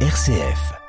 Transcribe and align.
RCF. 0.00 0.85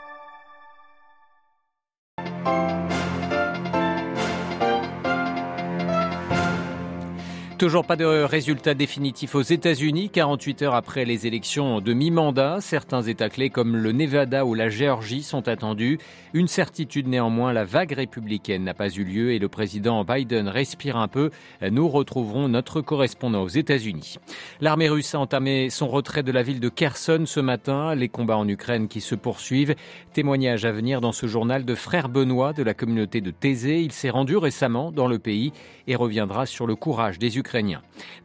Toujours 7.57 7.85
pas 7.85 7.95
de 7.95 8.05
résultat 8.05 8.75
définitif 8.75 9.33
aux 9.33 9.41
États-Unis, 9.41 10.11
48 10.11 10.61
heures 10.61 10.75
après 10.75 11.05
les 11.05 11.25
élections 11.25 11.81
de 11.81 11.91
mi-mandat. 11.91 12.61
Certains 12.61 13.01
États 13.01 13.29
clés 13.29 13.49
comme 13.49 13.75
le 13.75 13.91
Nevada 13.93 14.45
ou 14.45 14.53
la 14.53 14.69
Géorgie 14.69 15.23
sont 15.23 15.47
attendus. 15.47 15.97
Une 16.35 16.47
certitude 16.47 17.07
néanmoins, 17.07 17.53
la 17.53 17.63
vague 17.63 17.93
républicaine 17.93 18.63
n'a 18.63 18.75
pas 18.75 18.89
eu 18.89 19.03
lieu 19.03 19.31
et 19.31 19.39
le 19.39 19.47
président 19.47 20.03
Biden 20.03 20.47
respire 20.47 20.97
un 20.97 21.07
peu. 21.07 21.31
Nous 21.67 21.87
retrouverons 21.89 22.47
notre 22.47 22.81
correspondant 22.81 23.41
aux 23.41 23.47
États-Unis. 23.47 24.17
L'armée 24.61 24.89
russe 24.89 25.15
a 25.15 25.19
entamé 25.19 25.71
son 25.71 25.87
retrait 25.87 26.21
de 26.21 26.31
la 26.31 26.43
ville 26.43 26.59
de 26.59 26.69
Kherson 26.69 27.23
ce 27.25 27.39
matin. 27.39 27.95
Les 27.95 28.07
combats 28.07 28.37
en 28.37 28.47
Ukraine 28.47 28.87
qui 28.87 29.01
se 29.01 29.15
poursuivent. 29.15 29.73
Témoignage 30.13 30.63
à 30.65 30.71
venir 30.71 31.01
dans 31.01 31.11
ce 31.11 31.25
journal 31.25 31.65
de 31.65 31.73
frère 31.73 32.07
Benoît 32.07 32.53
de 32.53 32.61
la 32.61 32.75
communauté 32.75 33.19
de 33.19 33.31
Thésée. 33.31 33.81
Il 33.81 33.93
s'est 33.93 34.11
rendu 34.11 34.37
récemment 34.37 34.91
dans 34.91 35.07
le 35.07 35.17
pays 35.17 35.53
et 35.87 35.95
reviendra 35.95 36.45
sur 36.45 36.67
le 36.67 36.75
courage 36.75 37.17
des 37.17 37.39
Ukrainiens 37.39 37.46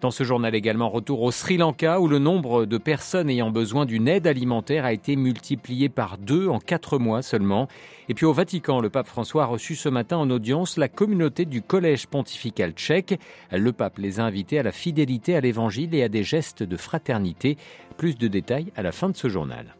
dans 0.00 0.10
ce 0.10 0.24
journal 0.24 0.54
également, 0.54 0.88
retour 0.88 1.22
au 1.22 1.30
Sri 1.30 1.56
Lanka 1.56 2.00
où 2.00 2.08
le 2.08 2.18
nombre 2.18 2.64
de 2.64 2.78
personnes 2.78 3.30
ayant 3.30 3.50
besoin 3.50 3.86
d'une 3.86 4.08
aide 4.08 4.26
alimentaire 4.26 4.84
a 4.84 4.92
été 4.92 5.16
multiplié 5.16 5.88
par 5.88 6.18
deux 6.18 6.48
en 6.48 6.58
quatre 6.58 6.98
mois 6.98 7.22
seulement. 7.22 7.68
Et 8.08 8.14
puis 8.14 8.26
au 8.26 8.32
Vatican, 8.32 8.80
le 8.80 8.90
pape 8.90 9.06
François 9.06 9.44
a 9.44 9.46
reçu 9.46 9.74
ce 9.74 9.88
matin 9.88 10.16
en 10.16 10.30
audience 10.30 10.76
la 10.76 10.88
communauté 10.88 11.44
du 11.44 11.62
Collège 11.62 12.06
pontifical 12.06 12.72
tchèque. 12.72 13.18
Le 13.52 13.72
pape 13.72 13.98
les 13.98 14.20
a 14.20 14.24
invités 14.24 14.58
à 14.58 14.62
la 14.62 14.72
fidélité 14.72 15.36
à 15.36 15.40
l'évangile 15.40 15.94
et 15.94 16.02
à 16.02 16.08
des 16.08 16.24
gestes 16.24 16.62
de 16.62 16.76
fraternité. 16.76 17.56
Plus 17.96 18.16
de 18.16 18.28
détails 18.28 18.72
à 18.76 18.82
la 18.82 18.92
fin 18.92 19.08
de 19.08 19.16
ce 19.16 19.28
journal. 19.28 19.76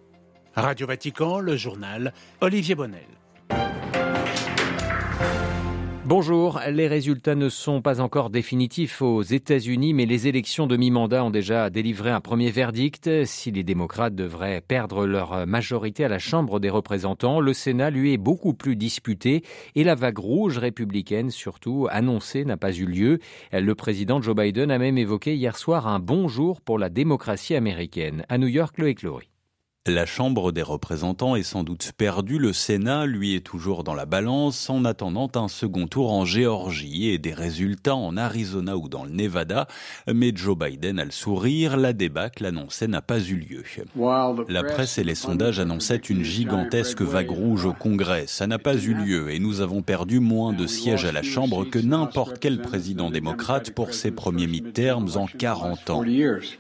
Radio 0.54 0.86
Vatican, 0.86 1.38
le 1.40 1.56
journal 1.56 2.12
Olivier 2.40 2.74
Bonnel. 2.74 3.00
Bonjour, 6.04 6.60
les 6.68 6.88
résultats 6.88 7.36
ne 7.36 7.48
sont 7.48 7.80
pas 7.80 8.00
encore 8.00 8.28
définitifs 8.28 9.02
aux 9.02 9.22
États-Unis, 9.22 9.94
mais 9.94 10.04
les 10.04 10.26
élections 10.26 10.66
de 10.66 10.76
mi-mandat 10.76 11.24
ont 11.24 11.30
déjà 11.30 11.70
délivré 11.70 12.10
un 12.10 12.20
premier 12.20 12.50
verdict. 12.50 13.24
Si 13.24 13.52
les 13.52 13.62
démocrates 13.62 14.16
devraient 14.16 14.60
perdre 14.60 15.06
leur 15.06 15.46
majorité 15.46 16.04
à 16.04 16.08
la 16.08 16.18
Chambre 16.18 16.58
des 16.58 16.70
représentants, 16.70 17.38
le 17.38 17.52
Sénat, 17.52 17.90
lui, 17.90 18.12
est 18.12 18.18
beaucoup 18.18 18.52
plus 18.52 18.74
disputé 18.74 19.44
et 19.76 19.84
la 19.84 19.94
vague 19.94 20.18
rouge 20.18 20.58
républicaine, 20.58 21.30
surtout 21.30 21.86
annoncée, 21.88 22.44
n'a 22.44 22.56
pas 22.56 22.72
eu 22.72 22.84
lieu. 22.84 23.20
Le 23.52 23.74
président 23.76 24.20
Joe 24.20 24.34
Biden 24.34 24.72
a 24.72 24.78
même 24.78 24.98
évoqué 24.98 25.36
hier 25.36 25.56
soir 25.56 25.86
un 25.86 26.00
bon 26.00 26.26
jour 26.26 26.60
pour 26.62 26.80
la 26.80 26.88
démocratie 26.88 27.54
américaine. 27.54 28.26
À 28.28 28.38
New 28.38 28.48
York, 28.48 28.76
Loïc 28.76 28.98
Clory. 28.98 29.31
La 29.88 30.06
Chambre 30.06 30.52
des 30.52 30.62
représentants 30.62 31.34
est 31.34 31.42
sans 31.42 31.64
doute 31.64 31.90
perdue, 31.96 32.38
le 32.38 32.52
Sénat, 32.52 33.04
lui, 33.04 33.34
est 33.34 33.40
toujours 33.40 33.82
dans 33.82 33.94
la 33.94 34.06
balance 34.06 34.70
en 34.70 34.84
attendant 34.84 35.28
un 35.34 35.48
second 35.48 35.88
tour 35.88 36.12
en 36.12 36.24
Géorgie 36.24 37.08
et 37.08 37.18
des 37.18 37.34
résultats 37.34 37.96
en 37.96 38.16
Arizona 38.16 38.76
ou 38.76 38.88
dans 38.88 39.02
le 39.02 39.10
Nevada. 39.10 39.66
Mais 40.06 40.30
Joe 40.32 40.56
Biden 40.56 41.00
a 41.00 41.04
le 41.04 41.10
sourire, 41.10 41.76
la 41.76 41.92
débâcle 41.92 42.46
annoncée 42.46 42.86
n'a 42.86 43.02
pas 43.02 43.18
eu 43.18 43.34
lieu. 43.34 43.64
La 44.48 44.62
presse 44.62 44.98
et 44.98 45.02
les 45.02 45.16
sondages 45.16 45.58
annonçaient 45.58 45.96
une 45.96 46.22
gigantesque 46.22 47.02
vague 47.02 47.32
rouge 47.32 47.64
au 47.64 47.72
Congrès. 47.72 48.28
Ça 48.28 48.46
n'a 48.46 48.60
pas 48.60 48.76
eu 48.76 48.94
lieu 48.94 49.32
et 49.32 49.40
nous 49.40 49.62
avons 49.62 49.82
perdu 49.82 50.20
moins 50.20 50.52
de 50.52 50.68
sièges 50.68 51.06
à 51.06 51.10
la 51.10 51.24
Chambre 51.24 51.64
que 51.64 51.80
n'importe 51.80 52.38
quel 52.38 52.62
président 52.62 53.10
démocrate 53.10 53.72
pour 53.72 53.94
ses 53.94 54.12
premiers 54.12 54.46
mi-termes 54.46 55.10
en 55.16 55.26
40 55.26 55.90
ans. 55.90 56.04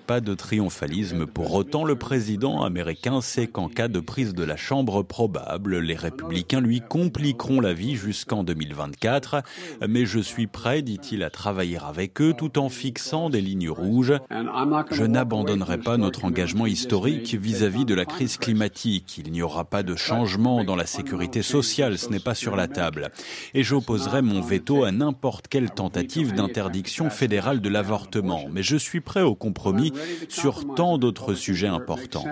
Pas 0.08 0.20
de 0.20 0.34
triomphalisme 0.34 1.26
pour 1.26 1.54
autant, 1.54 1.84
le 1.84 1.94
président 1.94 2.64
américain 2.64 3.11
sait 3.20 3.46
qu'en 3.46 3.68
cas 3.68 3.88
de 3.88 4.00
prise 4.00 4.34
de 4.34 4.44
la 4.44 4.56
Chambre 4.56 5.02
probable, 5.02 5.78
les 5.78 5.94
républicains 5.94 6.60
lui 6.60 6.80
compliqueront 6.80 7.60
la 7.60 7.72
vie 7.72 7.96
jusqu'en 7.96 8.44
2024. 8.44 9.42
Mais 9.88 10.06
je 10.06 10.18
suis 10.18 10.46
prêt, 10.46 10.82
dit-il, 10.82 11.22
à 11.22 11.30
travailler 11.30 11.78
avec 11.78 12.20
eux 12.20 12.34
tout 12.36 12.58
en 12.58 12.68
fixant 12.68 13.30
des 13.30 13.40
lignes 13.40 13.70
rouges. 13.70 14.14
Je 14.90 15.04
n'abandonnerai 15.04 15.78
pas 15.78 15.96
notre 15.96 16.24
engagement 16.24 16.66
historique 16.66 17.34
vis-à-vis 17.34 17.84
de 17.84 17.94
la 17.94 18.04
crise 18.04 18.36
climatique. 18.36 19.20
Il 19.24 19.32
n'y 19.32 19.42
aura 19.42 19.64
pas 19.64 19.82
de 19.82 19.96
changement 19.96 20.64
dans 20.64 20.76
la 20.76 20.86
sécurité 20.86 21.42
sociale, 21.42 21.98
ce 21.98 22.08
n'est 22.08 22.20
pas 22.20 22.34
sur 22.34 22.56
la 22.56 22.68
table. 22.68 23.10
Et 23.54 23.62
j'opposerai 23.62 24.22
mon 24.22 24.40
veto 24.40 24.84
à 24.84 24.92
n'importe 24.92 25.48
quelle 25.48 25.70
tentative 25.70 26.34
d'interdiction 26.34 27.10
fédérale 27.10 27.60
de 27.60 27.68
l'avortement. 27.68 28.44
Mais 28.50 28.62
je 28.62 28.76
suis 28.76 29.00
prêt 29.00 29.22
au 29.22 29.34
compromis 29.34 29.92
sur 30.28 30.74
tant 30.74 30.98
d'autres 30.98 31.34
sujets 31.34 31.68
importants. 31.68 32.24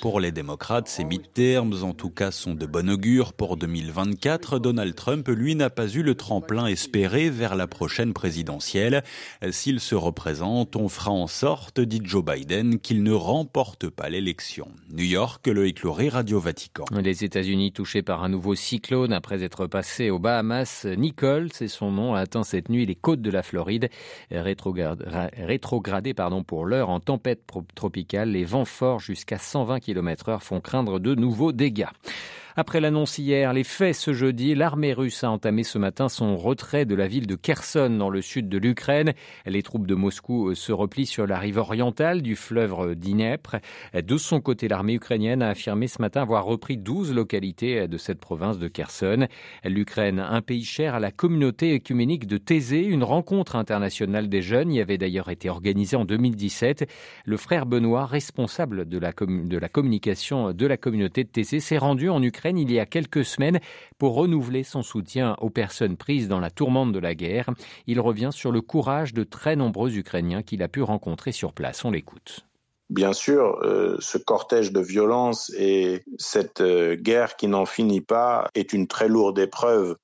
Pour 0.00 0.20
les 0.20 0.32
démocrates, 0.32 0.88
ces 0.88 1.04
mi-termes, 1.04 1.82
en 1.82 1.92
tout 1.92 2.10
cas, 2.10 2.30
sont 2.30 2.54
de 2.54 2.66
bon 2.66 2.90
augure. 2.90 3.32
Pour 3.32 3.56
2024, 3.56 4.58
Donald 4.58 4.94
Trump, 4.94 5.28
lui, 5.28 5.54
n'a 5.54 5.70
pas 5.70 5.88
eu 5.88 6.02
le 6.02 6.14
tremplin 6.14 6.66
espéré 6.66 7.30
vers 7.30 7.54
la 7.54 7.66
prochaine 7.66 8.12
présidentielle. 8.12 9.02
S'il 9.50 9.80
se 9.80 9.94
représente, 9.94 10.76
on 10.76 10.88
fera 10.88 11.10
en 11.10 11.26
sorte, 11.26 11.80
dit 11.80 12.00
Joe 12.02 12.24
Biden, 12.24 12.78
qu'il 12.78 13.02
ne 13.02 13.12
remporte 13.12 13.88
pas 13.88 14.08
l'élection. 14.08 14.68
New 14.90 15.04
York, 15.04 15.46
le 15.46 15.66
écloré 15.66 16.08
Radio 16.08 16.40
Vatican. 16.40 16.84
Les 16.92 17.24
États-Unis 17.24 17.72
touchés 17.72 18.02
par 18.02 18.24
un 18.24 18.28
nouveau 18.28 18.54
cyclone 18.54 19.12
après 19.12 19.42
être 19.42 19.66
passé 19.66 20.10
aux 20.10 20.18
Bahamas. 20.18 20.86
Nicole, 20.96 21.50
c'est 21.52 21.68
son 21.68 21.90
nom, 21.90 22.14
a 22.14 22.20
atteint 22.20 22.44
cette 22.44 22.68
nuit 22.68 22.86
les 22.86 22.94
côtes 22.94 23.22
de 23.22 23.30
la 23.30 23.42
Floride, 23.42 23.88
rétrogradé 24.30 26.14
pardon, 26.14 26.42
pour 26.42 26.64
l'heure 26.64 26.90
en 26.90 27.00
tempête 27.00 27.42
tropicale. 27.74 28.30
Les 28.30 28.44
vents 28.44 28.64
forts 28.64 29.00
jusqu'à 29.00 29.35
120 29.38 29.80
km 29.80 30.28
heure 30.28 30.42
font 30.42 30.60
craindre 30.60 30.98
de 30.98 31.14
nouveaux 31.14 31.52
dégâts. 31.52 31.86
Après 32.58 32.80
l'annonce 32.80 33.18
hier, 33.18 33.52
les 33.52 33.64
faits 33.64 33.94
ce 33.94 34.14
jeudi, 34.14 34.54
l'armée 34.54 34.94
russe 34.94 35.22
a 35.24 35.30
entamé 35.30 35.62
ce 35.62 35.76
matin 35.76 36.08
son 36.08 36.38
retrait 36.38 36.86
de 36.86 36.94
la 36.94 37.06
ville 37.06 37.26
de 37.26 37.34
Kherson 37.34 37.90
dans 37.90 38.08
le 38.08 38.22
sud 38.22 38.48
de 38.48 38.56
l'Ukraine. 38.56 39.12
Les 39.44 39.62
troupes 39.62 39.86
de 39.86 39.94
Moscou 39.94 40.54
se 40.54 40.72
replient 40.72 41.04
sur 41.04 41.26
la 41.26 41.38
rive 41.38 41.58
orientale 41.58 42.22
du 42.22 42.34
fleuve 42.34 42.94
Dniepr. 42.94 43.56
De 43.92 44.16
son 44.16 44.40
côté, 44.40 44.68
l'armée 44.68 44.94
ukrainienne 44.94 45.42
a 45.42 45.50
affirmé 45.50 45.86
ce 45.86 46.00
matin 46.00 46.22
avoir 46.22 46.46
repris 46.46 46.78
12 46.78 47.12
localités 47.12 47.88
de 47.88 47.98
cette 47.98 48.20
province 48.20 48.58
de 48.58 48.68
Kherson. 48.68 49.26
L'Ukraine, 49.62 50.18
un 50.18 50.40
pays 50.40 50.64
cher 50.64 50.94
à 50.94 50.98
la 50.98 51.12
communauté 51.12 51.74
écuménique 51.74 52.26
de 52.26 52.38
Thésée, 52.38 52.86
une 52.86 53.04
rencontre 53.04 53.56
internationale 53.56 54.30
des 54.30 54.40
jeunes 54.40 54.72
y 54.72 54.80
avait 54.80 54.96
d'ailleurs 54.96 55.28
été 55.28 55.50
organisée 55.50 55.96
en 55.96 56.06
2017. 56.06 56.90
Le 57.26 57.36
frère 57.36 57.66
Benoît, 57.66 58.06
responsable 58.06 58.88
de 58.88 58.98
la, 58.98 59.12
de 59.12 59.58
la 59.58 59.68
communication 59.68 60.54
de 60.54 60.66
la 60.66 60.78
communauté 60.78 61.22
de 61.22 61.28
Thésée, 61.28 61.60
s'est 61.60 61.76
rendu 61.76 62.08
en 62.08 62.22
Ukraine 62.22 62.45
il 62.54 62.70
y 62.70 62.78
a 62.78 62.86
quelques 62.86 63.24
semaines 63.24 63.60
pour 63.98 64.14
renouveler 64.14 64.62
son 64.62 64.82
soutien 64.82 65.36
aux 65.40 65.50
personnes 65.50 65.96
prises 65.96 66.28
dans 66.28 66.40
la 66.40 66.50
tourmente 66.50 66.92
de 66.92 66.98
la 66.98 67.14
guerre. 67.14 67.50
Il 67.86 68.00
revient 68.00 68.30
sur 68.32 68.52
le 68.52 68.60
courage 68.60 69.14
de 69.14 69.24
très 69.24 69.56
nombreux 69.56 69.96
Ukrainiens 69.96 70.42
qu'il 70.42 70.62
a 70.62 70.68
pu 70.68 70.82
rencontrer 70.82 71.32
sur 71.32 71.52
place. 71.52 71.84
On 71.84 71.90
l'écoute. 71.90 72.46
Bien 72.88 73.12
sûr, 73.12 73.58
euh, 73.62 73.96
ce 73.98 74.16
cortège 74.16 74.70
de 74.70 74.80
violence 74.80 75.50
et 75.58 76.04
cette 76.18 76.60
euh, 76.60 76.94
guerre 76.94 77.34
qui 77.34 77.48
n'en 77.48 77.66
finit 77.66 78.00
pas 78.00 78.48
est 78.54 78.72
une 78.72 78.86
très 78.86 79.08
lourde 79.08 79.40
épreuve 79.40 79.96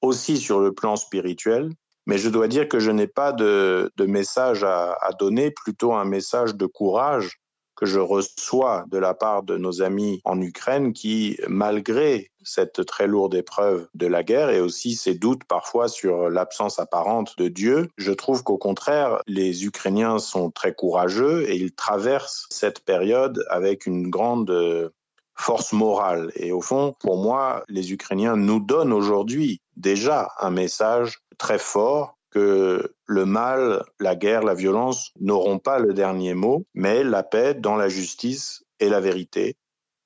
aussi 0.00 0.38
sur 0.38 0.60
le 0.60 0.72
plan 0.72 0.96
spirituel. 0.96 1.70
Mais 2.06 2.16
je 2.16 2.30
dois 2.30 2.48
dire 2.48 2.66
que 2.66 2.78
je 2.78 2.90
n'ai 2.90 3.06
pas 3.06 3.32
de, 3.32 3.92
message 3.98 4.64
à, 4.64 4.96
donner, 5.18 5.50
plutôt 5.50 5.92
un 5.92 6.06
message 6.06 6.54
de 6.54 6.64
courage 6.66 7.39
que 7.80 7.86
je 7.86 7.98
reçois 7.98 8.84
de 8.88 8.98
la 8.98 9.14
part 9.14 9.42
de 9.42 9.56
nos 9.56 9.80
amis 9.80 10.20
en 10.24 10.38
Ukraine 10.42 10.92
qui, 10.92 11.38
malgré 11.48 12.30
cette 12.42 12.84
très 12.84 13.06
lourde 13.06 13.34
épreuve 13.34 13.88
de 13.94 14.06
la 14.06 14.22
guerre 14.22 14.50
et 14.50 14.60
aussi 14.60 14.94
ces 14.94 15.14
doutes 15.14 15.44
parfois 15.44 15.88
sur 15.88 16.28
l'absence 16.28 16.78
apparente 16.78 17.38
de 17.38 17.48
Dieu, 17.48 17.88
je 17.96 18.12
trouve 18.12 18.42
qu'au 18.42 18.58
contraire, 18.58 19.22
les 19.26 19.64
Ukrainiens 19.64 20.18
sont 20.18 20.50
très 20.50 20.74
courageux 20.74 21.48
et 21.48 21.56
ils 21.56 21.72
traversent 21.72 22.46
cette 22.50 22.84
période 22.84 23.42
avec 23.48 23.86
une 23.86 24.10
grande 24.10 24.92
force 25.34 25.72
morale. 25.72 26.32
Et 26.36 26.52
au 26.52 26.60
fond, 26.60 26.94
pour 27.00 27.16
moi, 27.16 27.64
les 27.68 27.94
Ukrainiens 27.94 28.36
nous 28.36 28.60
donnent 28.60 28.92
aujourd'hui 28.92 29.62
déjà 29.76 30.28
un 30.38 30.50
message 30.50 31.20
très 31.38 31.58
fort 31.58 32.18
que 32.30 32.94
le 33.06 33.24
mal, 33.26 33.82
la 33.98 34.16
guerre, 34.16 34.42
la 34.42 34.54
violence 34.54 35.12
n'auront 35.20 35.58
pas 35.58 35.78
le 35.78 35.92
dernier 35.92 36.34
mot, 36.34 36.64
mais 36.74 37.04
la 37.04 37.22
paix 37.22 37.54
dans 37.54 37.76
la 37.76 37.88
justice 37.88 38.64
et 38.78 38.88
la 38.88 39.00
vérité. 39.00 39.56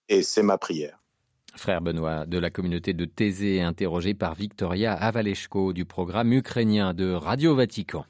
Et 0.09 0.23
c'est 0.23 0.43
ma 0.43 0.59
prière. 0.59 0.99
Frère 1.57 1.81
Benoît 1.81 2.27
de 2.27 2.39
la 2.39 2.51
communauté 2.51 2.95
de 2.95 3.05
Thésée, 3.05 3.63
interrogé 3.63 4.13
par 4.13 4.35
Victoria 4.35 4.93
Avaleshko 4.93 5.73
du 5.73 5.85
programme 5.85 6.33
ukrainien 6.33 6.95
de 6.95 7.13
Radio 7.13 7.55
Vatican. 7.55 8.05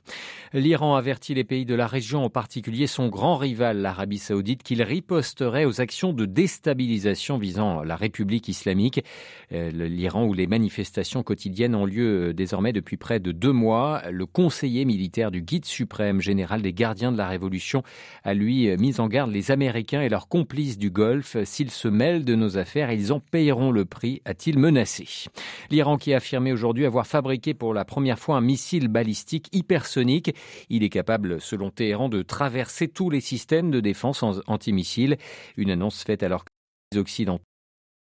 L'Iran 0.55 0.95
avertit 0.95 1.35
les 1.35 1.43
pays 1.43 1.65
de 1.65 1.75
la 1.75 1.89
région, 1.89 2.25
en 2.25 2.31
particulier 2.31 2.87
son 2.87 3.09
grand 3.09 3.37
rival, 3.37 3.79
l'Arabie 3.79 4.19
saoudite, 4.19 4.63
qu'il 4.63 4.85
riposterait 4.85 5.65
aux 5.65 5.81
actions 5.81 6.13
de 6.13 6.27
déstabilisation 6.27 7.39
visant 7.39 7.83
la 7.83 7.97
République 7.97 8.47
islamique. 8.47 9.05
Euh, 9.51 9.73
L'Iran 9.73 10.27
où 10.27 10.33
les 10.33 10.47
manifestations 10.47 11.25
quotidiennes 11.25 11.75
ont 11.75 11.87
lieu 11.87 12.29
euh, 12.29 12.33
désormais 12.33 12.73
depuis 12.73 12.97
près 12.97 13.19
de 13.19 13.33
deux 13.33 13.51
mois. 13.51 14.03
Le 14.13 14.27
conseiller 14.27 14.85
militaire 14.85 15.33
du 15.33 15.43
guide 15.43 15.65
suprême 15.65 16.21
général 16.21 16.63
des 16.63 16.73
gardiens 16.73 17.11
de 17.11 17.19
la 17.19 17.27
Révolution 17.27 17.83
a 18.23 18.33
lui 18.33 18.69
euh, 18.69 18.77
mis 18.77 19.01
en 19.01 19.09
garde 19.09 19.33
les 19.33 19.51
Américains 19.51 20.03
et 20.03 20.09
leurs 20.09 20.29
complices 20.29 20.79
du 20.79 20.89
Golfe. 20.89 21.37
S'ils 21.43 21.73
se 21.73 21.89
mêlent 21.89 22.25
de 22.25 22.37
nos 22.37 22.59
affaires, 22.59 22.93
ils 22.93 23.13
ont 23.13 23.19
payeront 23.19 23.73
le 23.73 23.87
prix, 23.87 24.23
a-t-il 24.25 24.61
menacé. 24.61 25.09
L'Iran 25.73 25.97
qui 25.97 26.15
a 26.15 26.19
affirmé 26.19 26.53
aujourd'hui 26.53 26.87
avoir 26.87 27.09
fabriqué 27.09 27.55
pour 27.55 27.75
la 27.75 27.85
première 27.85 28.21
fois 28.21 28.37
un 28.37 28.41
missile 28.41 28.87
balistique 28.87 29.49
hypersonique. 29.53 30.33
Il 30.69 30.83
est 30.83 30.91
capable, 30.91 31.41
selon 31.41 31.71
Téhéran, 31.71 32.09
de 32.09 32.23
traverser 32.23 32.89
tous 32.89 33.11
les 33.11 33.21
systèmes 33.21 33.71
de 33.71 33.81
défense 33.81 34.25
antimissiles. 34.47 35.17
Une 35.57 35.71
annonce 35.71 36.03
faite 36.03 36.23
alors 36.23 36.45
que 36.45 36.51
les 36.93 36.99
Occidentaux 36.99 37.45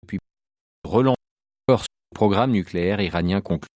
depuis 0.04 0.20
relancent 0.84 1.16
le 1.68 1.76
programme 2.14 2.52
nucléaire 2.52 3.02
iranien 3.02 3.42
conclu 3.42 3.68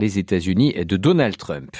les 0.00 0.20
États-Unis 0.20 0.74
de 0.84 0.96
Donald 0.96 1.36
Trump. 1.36 1.72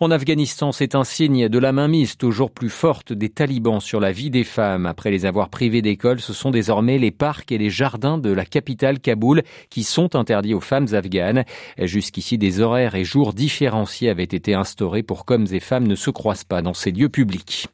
En 0.00 0.10
Afghanistan, 0.10 0.72
c'est 0.72 0.94
un 0.94 1.04
signe 1.04 1.50
de 1.50 1.58
la 1.58 1.72
mainmise 1.72 2.16
toujours 2.16 2.50
plus 2.50 2.70
forte 2.70 3.12
des 3.12 3.28
talibans 3.28 3.80
sur 3.80 4.00
la 4.00 4.12
vie 4.12 4.30
des 4.30 4.44
femmes. 4.44 4.86
Après 4.86 5.10
les 5.10 5.26
avoir 5.26 5.50
privées 5.50 5.82
d'école, 5.82 6.20
ce 6.20 6.32
sont 6.32 6.50
désormais 6.50 6.96
les 6.96 7.10
parcs 7.10 7.52
et 7.52 7.58
les 7.58 7.68
jardins 7.68 8.16
de 8.16 8.30
la 8.30 8.46
capitale 8.46 8.98
Kaboul 8.98 9.42
qui 9.68 9.82
sont 9.82 10.16
interdits 10.16 10.54
aux 10.54 10.60
femmes 10.60 10.86
afghanes. 10.94 11.44
Jusqu'ici, 11.76 12.38
des 12.38 12.60
horaires 12.60 12.94
et 12.94 13.04
jours 13.04 13.34
différenciés 13.34 14.08
avaient 14.08 14.22
été 14.24 14.54
instaurés 14.54 15.02
pour 15.02 15.26
qu'hommes 15.26 15.48
et 15.52 15.60
femmes 15.60 15.86
ne 15.86 15.96
se 15.96 16.08
croisent 16.08 16.44
pas 16.44 16.62
dans 16.62 16.72
ces 16.72 16.92
lieux 16.92 17.10
publics. 17.10 17.68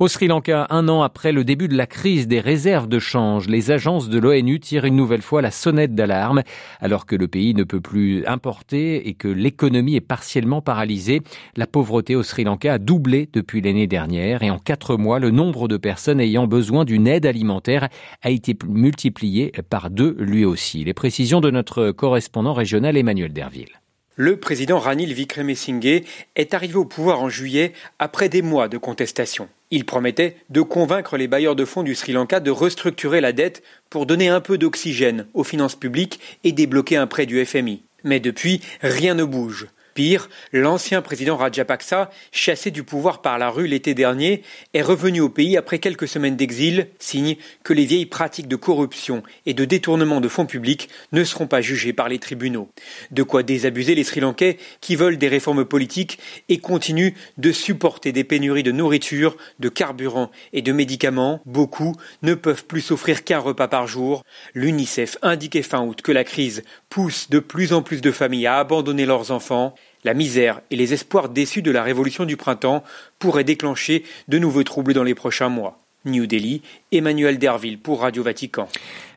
Au 0.00 0.08
Sri 0.08 0.26
Lanka, 0.26 0.66
un 0.70 0.88
an 0.88 1.02
après 1.02 1.30
le 1.30 1.44
début 1.44 1.68
de 1.68 1.76
la 1.76 1.86
crise 1.86 2.26
des 2.26 2.40
réserves 2.40 2.88
de 2.88 2.98
change, 2.98 3.46
les 3.46 3.70
agences 3.70 4.08
de 4.08 4.18
l'ONU 4.18 4.58
tirent 4.58 4.86
une 4.86 4.96
nouvelle 4.96 5.22
fois 5.22 5.40
la 5.40 5.52
sonnette 5.52 5.94
d'alarme. 5.94 6.42
Alors 6.80 7.06
que 7.06 7.14
le 7.14 7.28
pays 7.28 7.54
ne 7.54 7.62
peut 7.62 7.80
plus 7.80 8.26
importer 8.26 9.08
et 9.08 9.14
que 9.14 9.28
l'économie 9.28 9.94
est 9.94 10.00
partiellement 10.00 10.60
paralysée, 10.60 11.22
la 11.56 11.68
pauvreté 11.68 12.16
au 12.16 12.24
Sri 12.24 12.42
Lanka 12.42 12.72
a 12.72 12.78
doublé 12.78 13.28
depuis 13.32 13.60
l'année 13.60 13.86
dernière 13.86 14.42
et 14.42 14.50
en 14.50 14.58
quatre 14.58 14.96
mois, 14.96 15.20
le 15.20 15.30
nombre 15.30 15.68
de 15.68 15.76
personnes 15.76 16.20
ayant 16.20 16.48
besoin 16.48 16.84
d'une 16.84 17.06
aide 17.06 17.24
alimentaire 17.24 17.88
a 18.22 18.30
été 18.30 18.56
multiplié 18.66 19.52
par 19.70 19.90
deux 19.90 20.16
lui 20.18 20.44
aussi. 20.44 20.82
Les 20.82 20.94
précisions 20.94 21.40
de 21.40 21.52
notre 21.52 21.92
correspondant 21.92 22.52
régional 22.52 22.96
Emmanuel 22.96 23.32
Derville. 23.32 23.80
Le 24.16 24.36
président 24.36 24.78
Ranil 24.78 25.12
Vikremesinghe 25.12 26.04
est 26.36 26.54
arrivé 26.54 26.76
au 26.76 26.84
pouvoir 26.84 27.20
en 27.20 27.28
juillet 27.28 27.72
après 27.98 28.28
des 28.28 28.42
mois 28.42 28.68
de 28.68 28.78
contestation. 28.78 29.48
Il 29.74 29.84
promettait 29.84 30.36
de 30.50 30.60
convaincre 30.60 31.16
les 31.16 31.26
bailleurs 31.26 31.56
de 31.56 31.64
fonds 31.64 31.82
du 31.82 31.96
Sri 31.96 32.12
Lanka 32.12 32.38
de 32.38 32.52
restructurer 32.52 33.20
la 33.20 33.32
dette 33.32 33.64
pour 33.90 34.06
donner 34.06 34.28
un 34.28 34.40
peu 34.40 34.56
d'oxygène 34.56 35.26
aux 35.34 35.42
finances 35.42 35.74
publiques 35.74 36.20
et 36.44 36.52
débloquer 36.52 36.96
un 36.96 37.08
prêt 37.08 37.26
du 37.26 37.44
FMI. 37.44 37.82
Mais 38.04 38.20
depuis, 38.20 38.60
rien 38.82 39.14
ne 39.14 39.24
bouge. 39.24 39.66
Pire, 39.94 40.28
l'ancien 40.52 41.02
président 41.02 41.36
Rajapaksa, 41.36 42.10
chassé 42.32 42.72
du 42.72 42.82
pouvoir 42.82 43.22
par 43.22 43.38
la 43.38 43.48
rue 43.48 43.68
l'été 43.68 43.94
dernier, 43.94 44.42
est 44.74 44.82
revenu 44.82 45.20
au 45.20 45.28
pays 45.28 45.56
après 45.56 45.78
quelques 45.78 46.08
semaines 46.08 46.34
d'exil, 46.34 46.88
signe 46.98 47.36
que 47.62 47.72
les 47.72 47.84
vieilles 47.84 48.06
pratiques 48.06 48.48
de 48.48 48.56
corruption 48.56 49.22
et 49.46 49.54
de 49.54 49.64
détournement 49.64 50.20
de 50.20 50.26
fonds 50.26 50.46
publics 50.46 50.88
ne 51.12 51.22
seront 51.22 51.46
pas 51.46 51.60
jugées 51.60 51.92
par 51.92 52.08
les 52.08 52.18
tribunaux. 52.18 52.68
De 53.12 53.22
quoi 53.22 53.44
désabuser 53.44 53.94
les 53.94 54.02
Sri 54.02 54.18
Lankais 54.18 54.58
qui 54.80 54.96
veulent 54.96 55.16
des 55.16 55.28
réformes 55.28 55.64
politiques 55.64 56.18
et 56.48 56.58
continuent 56.58 57.14
de 57.38 57.52
supporter 57.52 58.10
des 58.10 58.24
pénuries 58.24 58.64
de 58.64 58.72
nourriture, 58.72 59.36
de 59.60 59.68
carburant 59.68 60.32
et 60.52 60.62
de 60.62 60.72
médicaments. 60.72 61.40
Beaucoup 61.46 61.94
ne 62.22 62.34
peuvent 62.34 62.64
plus 62.64 62.80
s'offrir 62.80 63.22
qu'un 63.22 63.38
repas 63.38 63.68
par 63.68 63.86
jour. 63.86 64.24
L'UNICEF 64.54 65.18
indiquait 65.22 65.62
fin 65.62 65.82
août 65.84 66.02
que 66.02 66.10
la 66.10 66.24
crise 66.24 66.64
pousse 66.88 67.30
de 67.30 67.38
plus 67.38 67.72
en 67.72 67.82
plus 67.82 68.00
de 68.00 68.10
familles 68.10 68.48
à 68.48 68.58
abandonner 68.58 69.06
leurs 69.06 69.30
enfants. 69.30 69.74
La 70.04 70.14
misère 70.14 70.60
et 70.70 70.76
les 70.76 70.92
espoirs 70.92 71.30
déçus 71.30 71.62
de 71.62 71.70
la 71.70 71.82
révolution 71.82 72.26
du 72.26 72.36
printemps 72.36 72.84
pourraient 73.18 73.42
déclencher 73.42 74.04
de 74.28 74.38
nouveaux 74.38 74.62
troubles 74.62 74.92
dans 74.92 75.02
les 75.02 75.14
prochains 75.14 75.48
mois. 75.48 75.80
New 76.04 76.26
Delhi, 76.26 76.60
Emmanuel 76.94 77.38
Derville 77.38 77.78
pour 77.78 78.02
Radio 78.02 78.22
Vatican. 78.22 78.68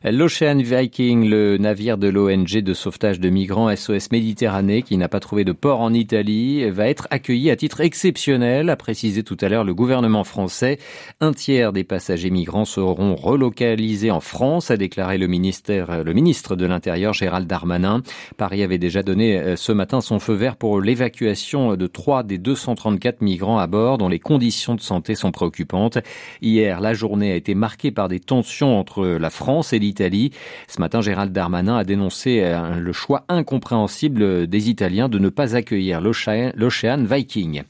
L'Ocean 0.04 0.58
Viking, 0.58 1.28
le 1.28 1.58
navire 1.58 1.98
de 1.98 2.08
l'ONG 2.08 2.58
de 2.58 2.72
sauvetage 2.72 3.18
de 3.18 3.30
migrants 3.30 3.74
SOS 3.74 4.12
Méditerranée 4.12 4.82
qui 4.82 4.96
n'a 4.96 5.08
pas 5.08 5.18
trouvé 5.18 5.44
de 5.44 5.50
port 5.50 5.80
en 5.80 5.92
Italie, 5.92 6.70
va 6.70 6.88
être 6.88 7.08
accueilli 7.10 7.50
à 7.50 7.56
titre 7.56 7.80
exceptionnel, 7.80 8.70
a 8.70 8.76
précisé 8.76 9.24
tout 9.24 9.36
à 9.40 9.48
l'heure 9.48 9.64
le 9.64 9.74
gouvernement 9.74 10.22
français. 10.22 10.78
Un 11.20 11.32
tiers 11.32 11.72
des 11.72 11.82
passagers 11.82 12.30
migrants 12.30 12.64
seront 12.64 13.16
relocalisés 13.16 14.12
en 14.12 14.20
France, 14.20 14.70
a 14.70 14.76
déclaré 14.76 15.18
le 15.18 15.26
ministère, 15.26 16.04
le 16.04 16.12
ministre 16.12 16.54
de 16.54 16.64
l'Intérieur 16.64 17.12
Gérald 17.12 17.48
Darmanin. 17.48 18.02
Paris 18.36 18.62
avait 18.62 18.78
déjà 18.78 19.02
donné 19.02 19.36
euh, 19.36 19.56
ce 19.56 19.72
matin 19.72 20.00
son 20.00 20.20
feu 20.20 20.34
vert 20.34 20.56
pour 20.56 20.80
l'évacuation 20.80 21.74
de 21.74 21.86
trois 21.88 22.22
des 22.22 22.38
234 22.38 23.20
migrants 23.20 23.58
à 23.58 23.66
bord 23.66 23.98
dont 23.98 24.08
les 24.08 24.20
conditions 24.20 24.76
de 24.76 24.80
santé 24.80 25.16
sont 25.16 25.32
préoccupantes. 25.32 25.98
Hier, 26.40 26.80
la 26.80 26.94
journée 26.94 27.32
a 27.32 27.36
été 27.36 27.56
marquée 27.56 27.67
par 27.94 28.08
des 28.08 28.20
tensions 28.20 28.78
entre 28.78 29.06
la 29.06 29.30
France 29.30 29.72
et 29.72 29.78
l'Italie. 29.78 30.32
Ce 30.68 30.80
matin, 30.80 31.00
Gérald 31.00 31.32
Darmanin 31.32 31.76
a 31.76 31.84
dénoncé 31.84 32.40
euh, 32.42 32.76
le 32.76 32.92
choix 32.92 33.24
incompréhensible 33.28 34.46
des 34.46 34.70
Italiens 34.70 35.08
de 35.08 35.18
ne 35.18 35.28
pas 35.28 35.54
accueillir 35.54 36.00
l'Ocean 36.00 37.04
Viking. 37.04 37.62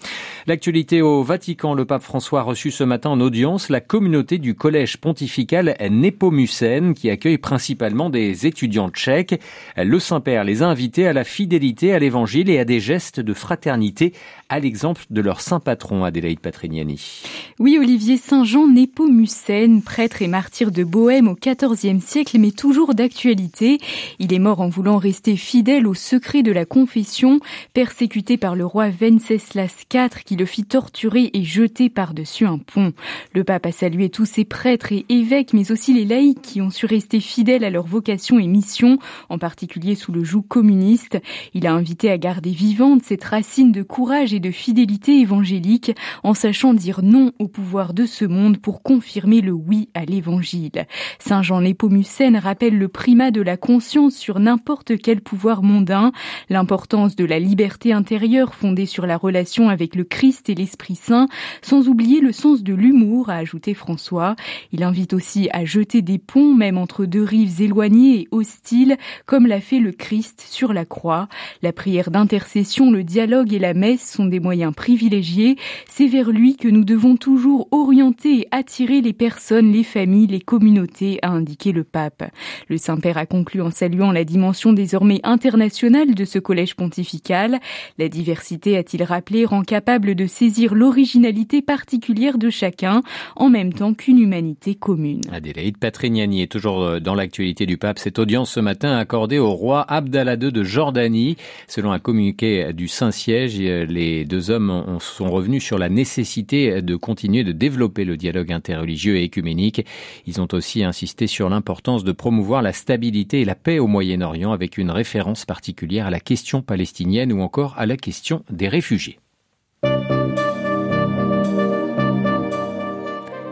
L'actualité 0.47 1.03
au 1.03 1.23
Vatican, 1.23 1.75
le 1.75 1.85
pape 1.85 2.03
François 2.03 2.41
a 2.41 2.43
reçu 2.43 2.71
ce 2.71 2.85
matin 2.85 3.11
en 3.11 3.21
audience 3.21 3.69
la 3.69 3.81
communauté 3.81 4.39
du 4.39 4.55
collège 4.55 4.97
pontifical 4.99 5.77
Nepomucène 5.91 6.95
qui 6.95 7.11
accueille 7.11 7.39
principalement 7.39 8.11
des 8.11 8.47
étudiants 8.47 8.91
tchèques. 8.91 9.41
Le 9.77 9.99
Saint-Père 9.99 10.45
les 10.45 10.63
a 10.63 10.69
invités 10.69 11.07
à 11.07 11.13
la 11.13 11.25
fidélité 11.25 11.93
à 11.93 11.99
l'évangile 11.99 12.51
et 12.51 12.59
à 12.59 12.65
des 12.65 12.81
gestes 12.81 13.21
de 13.21 13.35
fraternité 13.35 14.13
à 14.49 14.61
l'exemple 14.61 15.03
de 15.11 15.21
leur 15.21 15.41
saint 15.41 15.61
patron 15.61 16.05
Adélaïde 16.05 16.41
Patrignani. 16.41 17.23
Oui, 17.59 17.77
Olivier 17.79 18.17
Saint-Jean 18.17 18.67
Nepomucène, 18.69 19.83
prêtre 19.89 20.21
et 20.21 20.29
martyr 20.29 20.71
de 20.71 20.85
Bohême 20.85 21.29
au 21.29 21.35
XIVe 21.35 22.03
siècle, 22.03 22.37
mais 22.39 22.51
toujours 22.51 22.95
d'actualité. 22.95 23.79
Il 24.19 24.35
est 24.35 24.39
mort 24.39 24.61
en 24.61 24.69
voulant 24.69 24.99
rester 24.99 25.35
fidèle 25.35 25.87
au 25.87 25.95
secret 25.95 26.43
de 26.43 26.53
la 26.53 26.67
confession, 26.67 27.41
persécuté 27.73 28.37
par 28.37 28.55
le 28.55 28.67
roi 28.67 28.91
Venceslas 28.91 29.75
IV 29.91 30.25
qui 30.27 30.37
le 30.37 30.45
fit 30.45 30.65
torturer 30.65 31.31
et 31.33 31.43
jeter 31.43 31.89
par-dessus 31.89 32.45
un 32.45 32.59
pont. 32.59 32.93
Le 33.33 33.45
pape 33.45 33.65
a 33.65 33.73
salué 33.73 34.11
tous 34.11 34.27
ses 34.27 34.45
prêtres 34.45 34.93
et 34.93 35.07
évêques, 35.09 35.55
mais 35.55 35.73
aussi 35.73 35.95
les 35.95 36.05
laïcs 36.05 36.43
qui 36.43 36.61
ont 36.61 36.69
su 36.69 36.85
rester 36.85 37.19
fidèles 37.21 37.65
à 37.65 37.71
leur 37.71 37.87
vocation 37.87 38.39
et 38.39 38.47
mission, 38.47 38.99
en 39.31 39.39
particulier 39.39 39.95
sous 39.95 40.13
le 40.13 40.23
joug 40.23 40.45
communiste. 40.47 41.19
Il 41.55 41.67
a 41.67 41.73
invité 41.73 42.11
à 42.11 42.19
garder 42.19 42.51
vivante 42.51 43.05
cette 43.05 43.25
racine 43.25 43.73
de 43.73 43.83
courage 43.83 44.35
et 44.35 44.41
de 44.41 44.51
fidélité 44.51 45.19
évangélique, 45.19 45.93
en 46.25 46.35
sachant 46.35 46.75
dire 46.75 47.01
non 47.03 47.33
au 47.39 47.49
pouvoir 47.49 47.95
de 47.95 48.05
ce 48.05 48.27
monde 48.27 48.59
pour 48.59 48.83
confirmer 48.83 49.41
le 49.41 49.55
oui 49.69 49.89
à 49.95 50.05
l'évangile. 50.05 50.87
Saint 51.19 51.43
Jean 51.43 51.61
Népomucène 51.61 52.37
rappelle 52.37 52.79
le 52.79 52.89
primat 52.89 53.31
de 53.31 53.43
la 53.43 53.57
conscience 53.57 54.15
sur 54.15 54.41
n'importe 54.41 54.99
quel 54.99 55.21
pouvoir 55.21 55.63
mondain, 55.63 56.13
l'importance 56.49 57.17
de 57.17 57.25
la 57.25 57.39
liberté 57.39 57.93
intérieure 57.93 58.55
fondée 58.55 58.87
sur 58.87 59.07
la 59.07 59.17
relation 59.17 59.69
avec 59.69 59.95
le 59.95 60.05
Christ 60.05 60.49
et 60.49 60.55
l'Esprit 60.55 60.97
Saint, 60.97 61.29
sans 61.63 61.89
oublier 61.89 62.21
le 62.21 62.33
sens 62.33 62.63
de 62.63 62.75
l'humour, 62.75 63.29
a 63.31 63.35
ajouté 63.35 63.75
François. 63.75 64.37
Il 64.73 64.83
invite 64.83 65.13
aussi 65.13 65.49
à 65.53 65.65
jeter 65.65 66.03
des 66.03 66.19
ponts, 66.19 66.55
même 66.55 66.79
entre 66.79 67.05
deux 67.05 67.23
rives 67.23 67.61
éloignées 67.61 68.21
et 68.21 68.29
hostiles, 68.31 68.97
comme 69.27 69.47
l'a 69.47 69.61
fait 69.61 69.81
le 69.81 69.93
Christ 69.93 70.45
sur 70.49 70.73
la 70.73 70.85
croix. 70.85 71.29
La 71.63 71.73
prière 71.73 72.11
d'intercession, 72.11 72.91
le 72.91 73.05
dialogue 73.05 73.53
et 73.53 73.59
la 73.59 73.75
messe 73.75 74.11
sont 74.11 74.27
des 74.27 74.41
moyens 74.41 74.75
privilégiés. 74.75 75.57
C'est 75.89 76.07
vers 76.07 76.31
lui 76.31 76.57
que 76.57 76.69
nous 76.69 76.85
devons 76.85 77.17
toujours 77.17 77.69
orienter 77.71 78.28
et 78.39 78.47
attirer 78.53 79.01
les 79.01 79.13
personnes, 79.13 79.73
les 79.73 79.83
familles, 79.83 80.29
les 80.29 80.41
communautés, 80.41 81.19
a 81.23 81.31
indiqué 81.31 81.73
le 81.73 81.83
pape. 81.83 82.31
Le 82.69 82.79
Saint-Père 82.79 83.19
a 83.19 83.27
conclu 83.27 83.61
en 83.61 83.73
saluant 83.73 84.13
la 84.13 84.23
dimension 84.23 84.73
désormais 84.73 85.21
internationale 85.25 86.15
de 86.15 86.25
ce 86.25 86.39
collège 86.39 86.77
pontifical. 86.77 87.59
La 87.99 88.09
diversité, 88.09 88.77
a-t-il 88.77 89.03
rappelé, 89.03 89.45
rend 89.45 89.63
capable 89.63 90.15
de 90.15 90.27
saisir 90.27 90.75
l'originalité 90.75 91.63
particulière 91.63 92.39
de 92.39 92.49
chacun, 92.49 93.03
en 93.35 93.51
même 93.51 93.73
temps 93.73 93.93
qu'une 93.93 94.21
humanité 94.21 94.77
commune. 94.77 95.23
Adélaïde 95.33 95.79
Patrignani 95.79 96.43
est 96.43 96.53
toujours 96.53 96.83
euh, 96.83 97.01
dans 97.01 97.17
l'actualité 97.17 97.67
du 97.67 97.77
pape. 97.77 97.99
Cette 97.99 98.21
audience 98.21 98.53
ce 98.53 98.61
matin 98.61 98.97
accordée 98.97 99.39
au 99.39 99.53
roi 99.53 99.85
Abdallah 99.89 100.35
II 100.35 100.53
de 100.53 100.63
Jordanie. 100.63 101.37
Selon 101.67 101.91
un 101.91 101.99
communiqué 101.99 102.73
du 102.73 102.87
Saint-Siège, 102.87 103.57
euh, 103.61 103.85
les 103.85 104.25
deux 104.25 104.51
hommes 104.51 104.99
sont 105.01 105.29
revenus 105.29 105.65
sur 105.65 105.79
la 105.79 105.89
nécessité 105.89 106.83
de 106.83 106.95
continuer 106.95 107.43
de 107.43 107.53
développer 107.53 108.05
le 108.05 108.17
dialogue 108.17 108.28
interreligieux 108.51 109.17
et 109.17 109.25
écuménique. 109.25 109.85
Ils 110.27 110.41
ont 110.41 110.49
aussi 110.53 110.85
insisté 110.85 111.27
sur 111.27 111.49
l'importance 111.49 112.05
de 112.05 112.13
promouvoir 112.13 112.63
la 112.63 112.73
stabilité 112.73 113.41
et 113.41 113.45
la 113.45 113.55
paix 113.55 113.79
au 113.79 113.87
Moyen-Orient 113.87 114.53
avec 114.53 114.79
une 114.79 114.91
référence 114.91 115.45
particulière 115.45 116.07
à 116.07 116.11
la 116.11 116.21
question 116.21 116.63
palestinienne 116.63 117.33
ou 117.33 117.41
encore 117.41 117.75
à 117.79 117.87
la 117.87 117.97
question 117.97 118.45
des 118.51 118.69
réfugiés. 118.69 119.19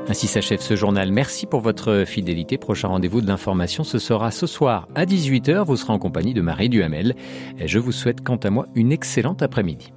Ainsi 0.08 0.28
s'achève 0.28 0.60
ce 0.60 0.76
journal. 0.76 1.10
Merci 1.10 1.46
pour 1.46 1.60
votre 1.60 2.04
fidélité. 2.06 2.58
Prochain 2.58 2.88
rendez-vous 2.88 3.20
de 3.20 3.26
l'information, 3.26 3.82
ce 3.82 3.98
sera 3.98 4.30
ce 4.30 4.46
soir 4.46 4.86
à 4.94 5.04
18h. 5.04 5.64
Vous 5.64 5.76
serez 5.76 5.92
en 5.92 5.98
compagnie 5.98 6.32
de 6.32 6.40
Marie 6.42 6.68
Duhamel. 6.68 7.16
Je 7.64 7.78
vous 7.78 7.92
souhaite 7.92 8.20
quant 8.20 8.36
à 8.36 8.50
moi 8.50 8.66
une 8.76 8.92
excellente 8.92 9.42
après-midi. 9.42 9.92